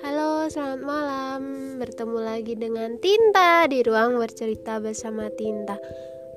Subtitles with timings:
[0.00, 1.42] Halo, selamat malam.
[1.76, 5.76] Bertemu lagi dengan Tinta di ruang bercerita bersama Tinta.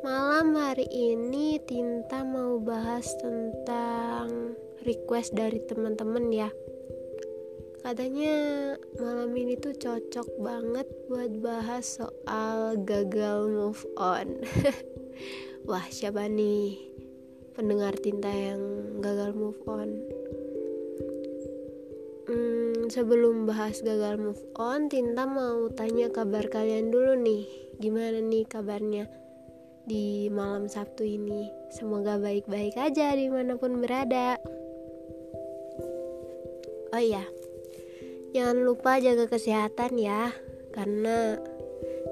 [0.04, 4.52] Malam hari ini Tinta mau bahas tentang
[4.84, 6.52] request dari teman-teman ya.
[7.88, 8.36] Katanya
[9.00, 14.44] malam ini tuh cocok banget buat bahas soal gagal move on.
[15.72, 16.93] Wah, siapa nih
[17.54, 18.62] pendengar Tinta yang
[19.00, 19.90] gagal move on?
[22.26, 27.46] Hmm, sebelum bahas gagal move on, Tinta mau tanya kabar kalian dulu nih.
[27.78, 29.06] Gimana nih kabarnya
[29.86, 31.50] di malam Sabtu ini?
[31.70, 34.42] Semoga baik-baik aja di mana pun berada.
[36.94, 37.26] Oh iya,
[38.38, 40.30] jangan lupa jaga kesehatan ya,
[40.74, 41.42] karena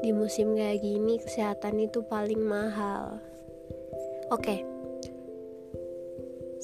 [0.02, 3.21] di musim kayak gini kesehatan itu paling mahal.
[4.34, 4.66] Oke,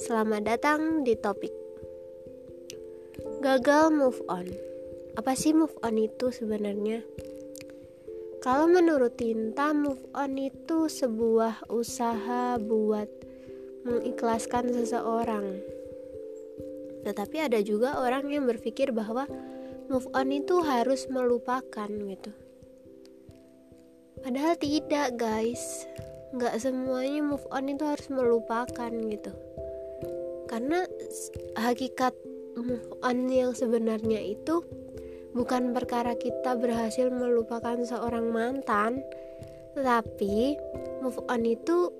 [0.08, 1.52] selamat datang di topik
[3.44, 4.48] Gagal move on.
[5.20, 7.04] Apa sih move on itu sebenarnya?
[8.40, 13.04] Kalau menurut Tinta, move on itu sebuah usaha buat
[13.84, 15.60] mengikhlaskan seseorang.
[17.04, 19.28] Tetapi ada juga orang yang berpikir bahwa
[19.92, 22.32] move on itu harus melupakan gitu.
[24.24, 25.84] Padahal tidak, guys.
[26.32, 29.47] Nggak semuanya move on itu harus melupakan gitu.
[30.58, 30.82] Karena
[31.54, 32.18] hakikat
[33.06, 34.66] on yang sebenarnya itu
[35.30, 38.98] bukan perkara kita berhasil melupakan seorang mantan,
[39.78, 40.58] tetapi
[40.98, 41.94] move on itu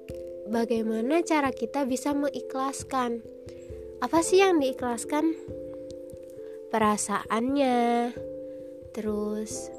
[0.51, 3.23] bagaimana cara kita bisa mengikhlaskan.
[4.03, 5.39] Apa sih yang diikhlaskan?
[6.75, 8.11] Perasaannya.
[8.91, 9.71] Terus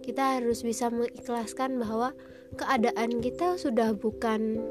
[0.00, 2.16] kita harus bisa mengikhlaskan bahwa
[2.56, 4.64] keadaan kita sudah bukan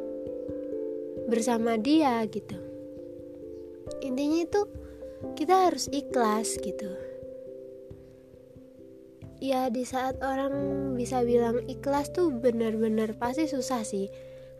[1.30, 2.73] bersama dia gitu.
[4.04, 4.62] Intinya itu
[5.40, 6.92] kita harus ikhlas gitu.
[9.40, 10.54] Ya di saat orang
[10.96, 14.12] bisa bilang ikhlas tuh benar-benar pasti susah sih.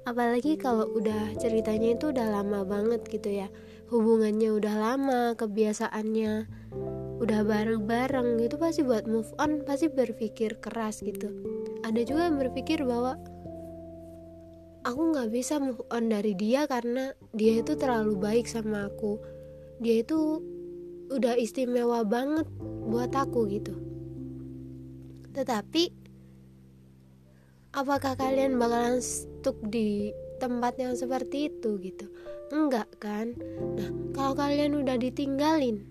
[0.04, 3.48] Apalagi kalau udah ceritanya itu udah lama banget gitu ya.
[3.92, 6.64] Hubungannya udah lama kebiasaannya
[7.24, 11.32] udah bareng-bareng gitu pasti buat move on pasti berpikir keras gitu.
[11.88, 13.16] Ada juga yang berpikir bahwa
[14.84, 19.16] aku nggak bisa move on dari dia karena dia itu terlalu baik sama aku
[19.84, 20.40] dia itu
[21.12, 22.48] udah istimewa banget
[22.88, 23.76] buat aku gitu.
[25.36, 25.84] Tetapi
[27.76, 32.08] apakah kalian bakalan stuck di tempat yang seperti itu gitu?
[32.50, 33.36] Enggak kan?
[33.76, 35.84] Nah kalau kalian udah ditinggalin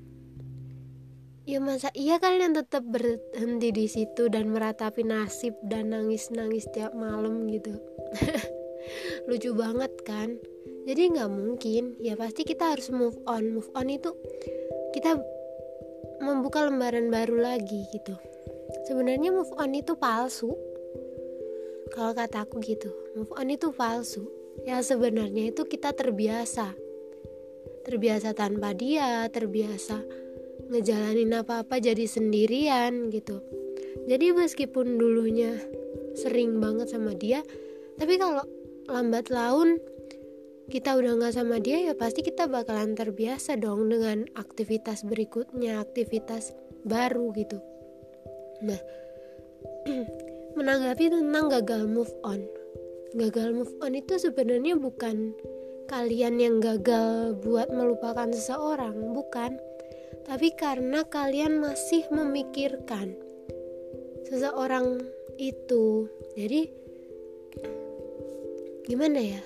[1.43, 7.51] ya masa iya kalian tetap berhenti di situ dan meratapi nasib dan nangis-nangis tiap malam
[7.51, 7.77] gitu?
[9.29, 10.39] Lucu banget kan
[10.87, 11.97] jadi nggak mungkin.
[12.03, 13.59] Ya pasti kita harus move on.
[13.59, 14.10] Move on itu
[14.94, 15.19] kita
[16.22, 18.15] membuka lembaran baru lagi gitu.
[18.87, 20.54] Sebenarnya move on itu palsu.
[21.93, 24.26] Kalau kata aku gitu move on itu palsu.
[24.69, 26.75] Ya sebenarnya itu kita terbiasa.
[27.82, 29.99] Terbiasa tanpa dia terbiasa
[30.70, 33.43] ngejalanin apa-apa jadi sendirian gitu.
[34.06, 35.59] Jadi meskipun dulunya
[36.16, 37.41] sering banget sama dia
[37.97, 38.44] tapi kalau
[38.88, 39.81] lambat laun
[40.71, 46.55] kita udah nggak sama dia ya pasti kita bakalan terbiasa dong dengan aktivitas berikutnya aktivitas
[46.87, 47.59] baru gitu.
[48.62, 48.78] Nah
[50.59, 52.47] menanggapi tentang gagal move on.
[53.19, 55.34] Gagal move on itu sebenarnya bukan
[55.91, 59.59] kalian yang gagal buat melupakan seseorang bukan.
[60.23, 63.19] Tapi karena kalian masih memikirkan
[64.31, 65.03] seseorang
[65.43, 66.06] itu.
[66.39, 66.71] Jadi
[68.89, 69.43] gimana ya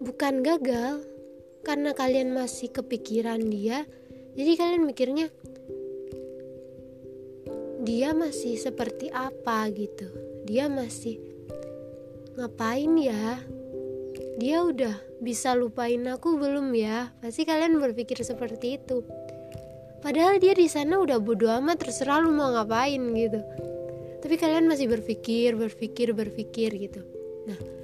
[0.00, 1.04] bukan gagal
[1.62, 3.84] karena kalian masih kepikiran dia
[4.34, 5.28] jadi kalian mikirnya
[7.80, 10.12] dia masih seperti apa gitu.
[10.44, 11.16] Dia masih
[12.36, 13.40] ngapain ya?
[14.36, 14.94] Dia udah
[15.24, 17.08] bisa lupain aku belum ya?
[17.24, 19.00] Pasti kalian berpikir seperti itu.
[20.00, 23.40] Padahal dia di sana udah bodo amat terserah lu mau ngapain gitu.
[24.20, 27.00] Tapi kalian masih berpikir berpikir berpikir gitu.
[27.48, 27.79] Nah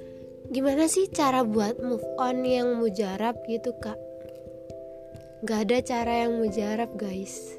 [0.47, 3.99] gimana sih cara buat move on yang mujarab gitu kak?
[5.43, 7.53] Gak ada cara yang mujarab guys.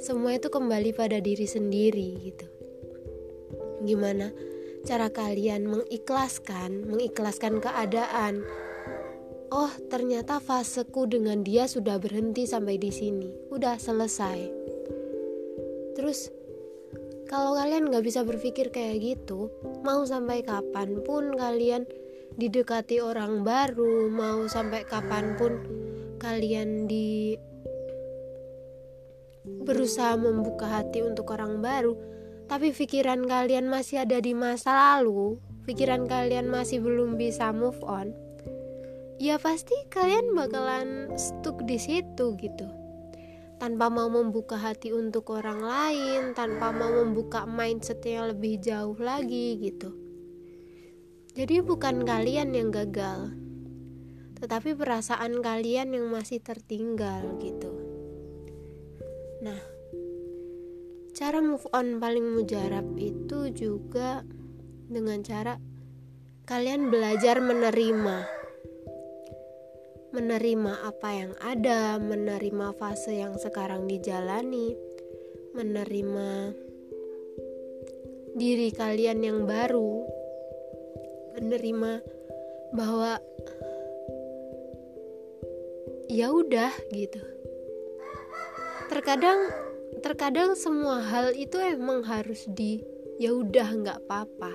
[0.00, 2.46] Semua itu kembali pada diri sendiri gitu.
[3.84, 4.32] Gimana
[4.84, 8.44] cara kalian mengikhlaskan Mengikhlaskan keadaan?
[9.52, 13.32] Oh ternyata faseku dengan dia sudah berhenti sampai di sini.
[13.48, 14.38] Udah selesai.
[15.96, 16.32] Terus
[17.30, 19.54] kalau kalian gak bisa berpikir kayak gitu
[19.86, 21.86] Mau sampai kapan pun kalian
[22.38, 25.52] didekati orang baru mau sampai kapan pun
[26.18, 27.34] kalian di
[29.66, 31.96] berusaha membuka hati untuk orang baru.
[32.50, 35.38] Tapi pikiran kalian masih ada di masa lalu
[35.70, 38.10] pikiran kalian masih belum bisa move on
[39.20, 42.66] ya pasti kalian bakalan stuck di situ gitu.
[43.60, 49.60] Tanpa mau membuka hati untuk orang lain tanpa mau membuka mindset yang lebih jauh lagi
[49.60, 49.99] gitu
[51.30, 53.30] jadi bukan kalian yang gagal,
[54.42, 57.70] tetapi perasaan kalian yang masih tertinggal gitu.
[59.40, 59.60] Nah,
[61.14, 64.26] cara move on paling mujarab itu juga
[64.90, 65.54] dengan cara
[66.50, 68.26] kalian belajar menerima.
[70.10, 74.74] Menerima apa yang ada, menerima fase yang sekarang dijalani,
[75.54, 76.58] menerima
[78.34, 80.19] diri kalian yang baru,
[81.36, 82.02] menerima
[82.74, 83.18] bahwa
[86.10, 87.22] ya udah gitu.
[88.90, 89.50] Terkadang
[90.02, 92.82] terkadang semua hal itu emang harus di
[93.22, 94.52] ya udah nggak apa-apa.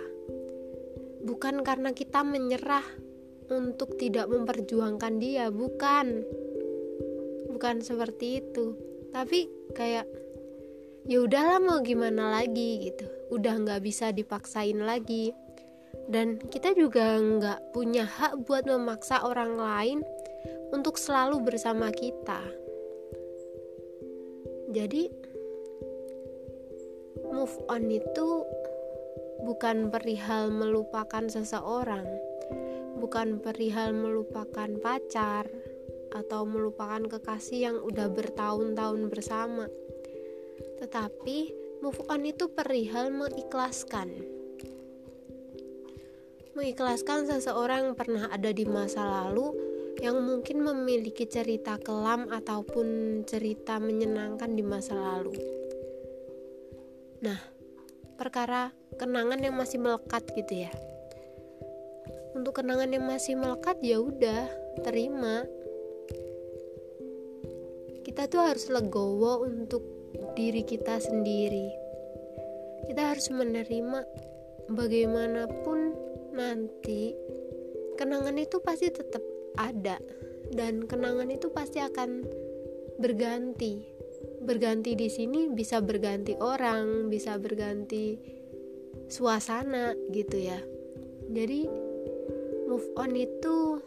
[1.25, 2.85] Bukan karena kita menyerah
[3.49, 6.27] untuk tidak memperjuangkan dia bukan.
[7.51, 8.75] Bukan seperti itu.
[9.15, 10.05] Tapi kayak
[11.07, 12.83] ya udahlah mau gimana lagi?
[12.83, 13.07] gitu.
[13.31, 15.31] Udah nggak bisa dipaksain lagi
[16.05, 19.99] dan kita juga nggak punya hak buat memaksa orang lain
[20.69, 22.41] untuk selalu bersama kita.
[24.69, 25.09] Jadi,
[27.31, 28.45] move on itu
[29.45, 32.05] bukan perihal melupakan seseorang,
[33.01, 35.49] bukan perihal melupakan pacar
[36.13, 39.65] atau melupakan kekasih yang udah bertahun-tahun bersama,
[40.81, 44.34] tetapi move on itu perihal mengikhlaskan
[46.55, 49.51] mengikhlaskan seseorang yang pernah ada di masa lalu
[49.99, 55.35] yang mungkin memiliki cerita kelam ataupun cerita menyenangkan di masa lalu.
[57.23, 57.39] Nah,
[58.15, 60.71] perkara kenangan yang masih melekat gitu ya.
[62.35, 64.47] Untuk kenangan yang masih melekat ya udah,
[64.83, 65.47] terima.
[68.03, 69.83] Kita tuh harus legowo untuk
[70.35, 71.71] diri kita sendiri.
[72.87, 74.03] Kita harus menerima
[74.71, 76.04] bagaimanapun
[76.35, 77.15] nanti
[77.95, 79.23] kenangan itu pasti tetap
[79.55, 79.95] ada
[80.51, 82.27] dan kenangan itu pasti akan
[82.99, 83.87] berganti.
[84.45, 88.19] Berganti di sini bisa berganti orang, bisa berganti
[89.09, 90.59] suasana gitu ya.
[91.31, 91.65] Jadi
[92.69, 93.81] move on itu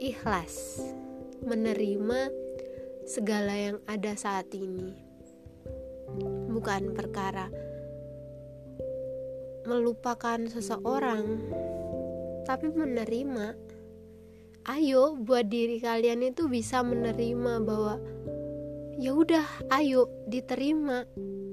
[0.00, 0.84] ikhlas
[1.44, 2.28] menerima
[3.08, 4.92] segala yang ada saat ini.
[6.50, 7.48] Bukan perkara
[9.70, 11.38] melupakan seseorang,
[12.42, 13.54] tapi menerima.
[14.66, 18.02] Ayo, buat diri kalian itu bisa menerima bahwa
[18.98, 21.06] ya udah, ayo diterima.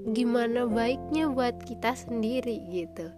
[0.10, 3.14] Gimana baiknya buat kita sendiri gitu.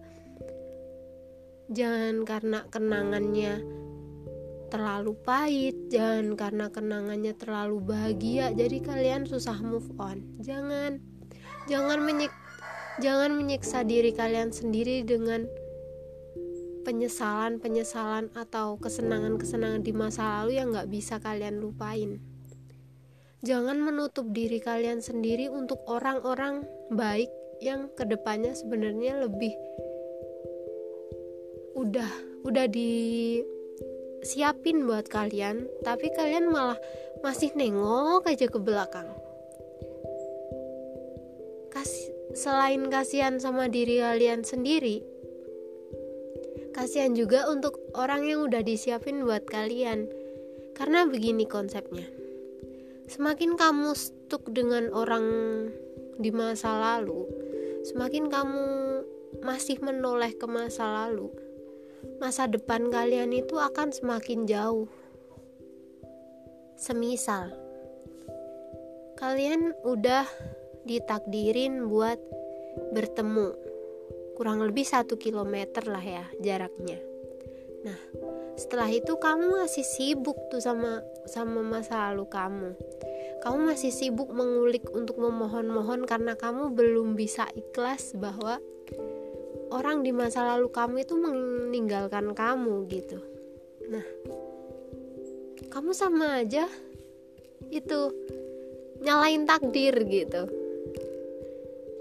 [1.71, 3.61] Jangan karena kenangannya
[4.69, 10.21] terlalu pahit, jangan karena kenangannya terlalu bahagia, jadi kalian susah move on.
[10.41, 11.01] Jangan,
[11.65, 12.33] jangan menyik
[12.99, 15.47] Jangan menyiksa diri kalian sendiri dengan
[16.83, 22.19] penyesalan-penyesalan atau kesenangan-kesenangan di masa lalu yang gak bisa kalian lupain.
[23.39, 27.31] Jangan menutup diri kalian sendiri untuk orang-orang baik
[27.63, 29.55] yang ke depannya sebenarnya lebih
[31.79, 32.11] udah
[32.43, 36.75] udah disiapin buat kalian, tapi kalian malah
[37.23, 39.07] masih nengok aja ke belakang.
[41.71, 45.01] Kasih selain kasihan sama diri kalian sendiri,
[46.73, 50.09] kasihan juga untuk orang yang udah disiapin buat kalian.
[50.77, 52.07] Karena begini konsepnya.
[53.09, 55.25] Semakin kamu stuck dengan orang
[56.15, 57.27] di masa lalu,
[57.83, 58.65] semakin kamu
[59.43, 61.27] masih menoleh ke masa lalu,
[62.23, 64.87] masa depan kalian itu akan semakin jauh.
[66.79, 67.69] Semisal
[69.19, 70.23] kalian udah
[70.89, 72.17] ditakdirin buat
[72.89, 73.53] bertemu.
[74.33, 76.97] Kurang lebih satu kilometer lah ya jaraknya.
[77.85, 77.99] Nah
[78.57, 82.73] setelah itu kamu masih sibuk tuh sama sama masa lalu kamu.
[83.45, 88.57] Kamu masih sibuk mengulik untuk memohon-mohon karena kamu belum bisa ikhlas bahwa
[89.69, 93.21] orang di masa lalu kamu itu meninggalkan kamu gitu.
[93.87, 94.03] Nah
[95.69, 96.65] kamu sama aja
[97.69, 97.99] itu
[98.99, 100.58] nyalain takdir gitu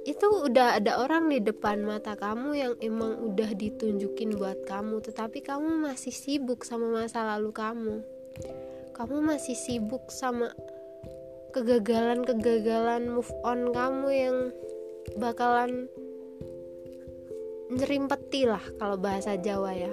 [0.08, 5.44] itu udah ada orang di depan mata kamu yang emang udah ditunjukin buat kamu tetapi
[5.44, 8.00] kamu masih sibuk sama masa lalu kamu.
[8.96, 10.48] Kamu masih sibuk sama
[11.52, 14.36] kegagalan-kegagalan move on kamu yang
[15.20, 15.92] bakalan
[17.68, 19.92] nyerimpeti lah kalau bahasa Jawa ya.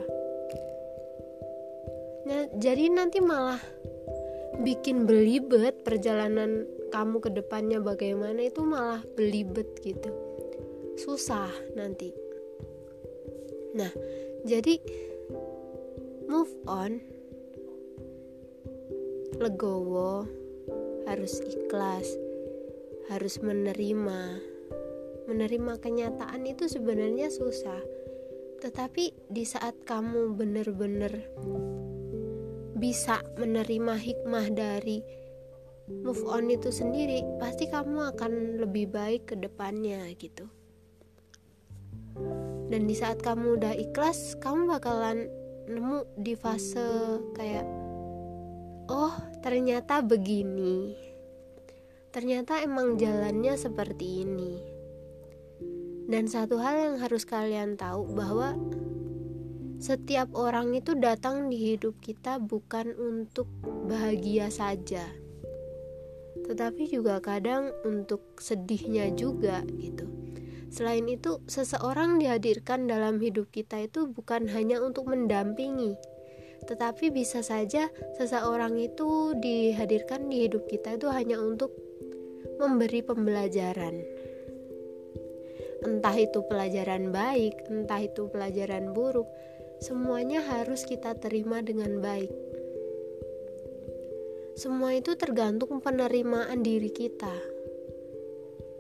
[2.26, 3.60] Nah, jadi nanti malah
[4.64, 6.64] bikin belibet perjalanan
[6.96, 10.08] kamu ke depannya bagaimana itu malah belibet gitu.
[10.96, 12.16] Susah nanti.
[13.76, 13.92] Nah
[14.48, 14.80] jadi
[16.32, 17.04] move on.
[19.36, 20.24] Legowo
[21.04, 22.08] harus ikhlas
[23.12, 24.40] harus menerima.
[25.28, 27.84] Menerima kenyataan itu sebenarnya susah.
[28.64, 31.12] Tetapi di saat kamu benar-benar
[32.80, 35.25] bisa menerima hikmah dari
[35.86, 40.50] move on itu sendiri pasti kamu akan lebih baik ke depannya gitu.
[42.66, 45.30] Dan di saat kamu udah ikhlas kamu bakalan
[45.70, 47.68] nemu di fase kayak
[48.90, 49.14] oh
[49.46, 50.98] ternyata begini.
[52.10, 54.54] Ternyata emang jalannya seperti ini.
[56.06, 58.56] Dan satu hal yang harus kalian tahu bahwa
[59.82, 63.52] setiap orang itu datang di hidup kita bukan untuk
[63.90, 65.25] bahagia saja
[66.46, 70.06] tetapi juga kadang untuk sedihnya juga gitu.
[70.70, 75.96] Selain itu, seseorang dihadirkan dalam hidup kita itu bukan hanya untuk mendampingi,
[76.68, 77.88] tetapi bisa saja
[78.20, 81.72] seseorang itu dihadirkan di hidup kita itu hanya untuk
[82.60, 84.04] memberi pembelajaran.
[85.86, 89.30] Entah itu pelajaran baik, entah itu pelajaran buruk,
[89.80, 92.32] semuanya harus kita terima dengan baik
[94.56, 97.36] semua itu tergantung penerimaan diri kita.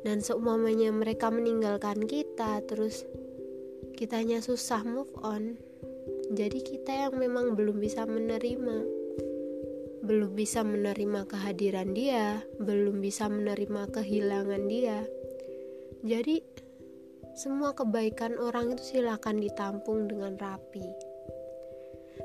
[0.07, 3.03] Dan seumpamanya mereka meninggalkan kita, terus
[3.99, 5.59] kitanya susah move on.
[6.31, 9.03] Jadi kita yang memang belum bisa menerima
[10.05, 15.01] belum bisa menerima kehadiran dia, belum bisa menerima kehilangan dia.
[16.05, 16.45] Jadi,
[17.33, 21.04] semua kebaikan orang itu silakan ditampung dengan rapi.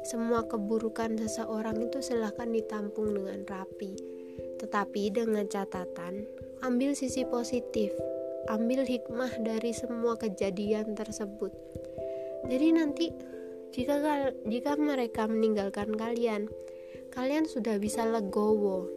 [0.01, 3.93] Semua keburukan seseorang itu silahkan ditampung dengan rapi.
[4.57, 6.25] Tetapi dengan catatan,
[6.65, 7.93] ambil sisi positif,
[8.49, 11.53] ambil hikmah dari semua kejadian tersebut.
[12.49, 13.07] Jadi nanti
[13.71, 14.01] jika
[14.49, 16.49] jika mereka meninggalkan kalian,
[17.13, 18.89] kalian sudah bisa legowo.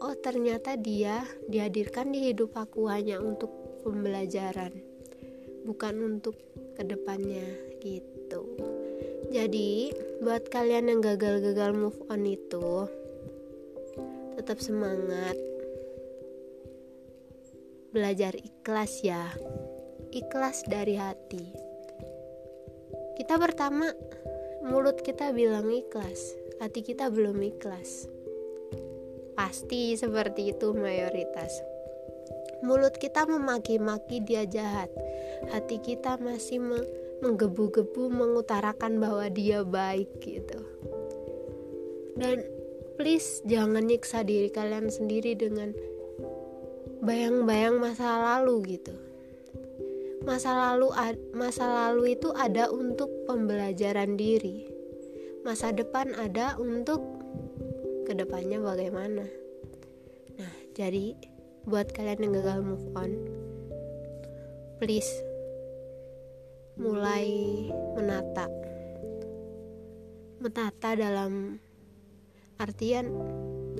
[0.00, 3.52] Oh, ternyata dia dihadirkan di hidup aku hanya untuk
[3.84, 4.72] pembelajaran,
[5.68, 6.40] bukan untuk
[6.72, 7.44] ke depannya
[7.84, 8.79] gitu.
[9.30, 9.94] Jadi,
[10.26, 12.90] buat kalian yang gagal-gagal move on itu,
[14.34, 15.38] tetap semangat.
[17.94, 19.30] Belajar ikhlas ya.
[20.10, 21.46] Ikhlas dari hati.
[23.14, 23.86] Kita pertama
[24.66, 28.10] mulut kita bilang ikhlas, hati kita belum ikhlas.
[29.38, 31.54] Pasti seperti itu mayoritas.
[32.66, 34.90] Mulut kita memaki-maki dia jahat,
[35.54, 36.82] hati kita masih me
[37.20, 40.60] menggebu-gebu mengutarakan bahwa dia baik gitu.
[42.16, 42.44] Dan
[43.00, 45.72] please jangan nyiksa diri kalian sendiri dengan
[47.00, 48.92] bayang-bayang masa lalu gitu.
[50.20, 50.92] Masa lalu
[51.32, 54.68] masa lalu itu ada untuk pembelajaran diri.
[55.40, 57.00] Masa depan ada untuk
[58.04, 59.24] ke depannya bagaimana.
[60.36, 61.16] Nah jadi
[61.64, 63.12] buat kalian yang gagal move on
[64.80, 65.08] please
[66.80, 67.28] mulai
[67.92, 68.48] menata.
[70.40, 71.60] Menata dalam
[72.56, 73.12] artian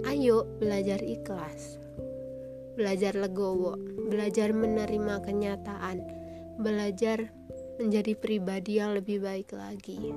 [0.05, 1.81] ayo belajar ikhlas
[2.81, 3.77] belajar legowo
[4.09, 6.01] belajar menerima kenyataan
[6.61, 7.29] belajar
[7.81, 10.13] menjadi pribadi yang lebih baik lagi.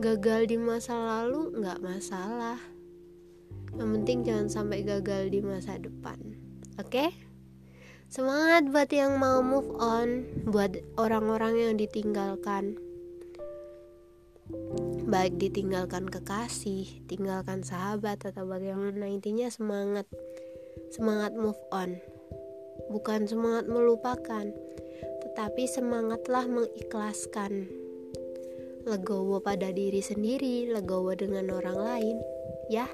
[0.00, 2.56] Gagal di masa lalu nggak masalah.
[3.76, 6.16] Yang penting jangan sampai gagal di masa depan.
[6.80, 7.04] Oke?
[7.04, 7.29] okay?
[8.10, 12.74] Semangat buat yang mau move on, buat orang-orang yang ditinggalkan.
[15.06, 20.10] Baik ditinggalkan kekasih, tinggalkan sahabat atau bagaimana intinya semangat.
[20.90, 22.02] Semangat move on.
[22.90, 24.50] Bukan semangat melupakan,
[25.22, 27.70] tetapi semangatlah mengikhlaskan.
[28.90, 32.16] Legowo pada diri sendiri, legowo dengan orang lain,
[32.74, 32.90] ya.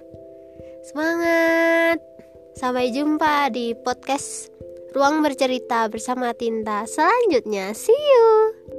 [0.85, 2.05] Semangat!
[2.53, 4.53] Sampai jumpa di podcast
[4.97, 7.77] Ruang bercerita bersama Tinta selanjutnya.
[7.77, 8.76] See you.